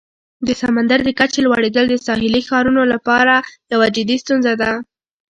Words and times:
د 0.47 0.49
سمندر 0.61 0.99
د 1.03 1.09
کچې 1.19 1.39
لوړیدل 1.45 1.85
د 1.89 1.95
ساحلي 2.05 2.41
ښارونو 2.47 2.83
لپاره 2.93 3.35
یوه 3.73 3.87
جدي 3.95 4.17
ستونزه 4.23 4.53
ده. 4.61 4.71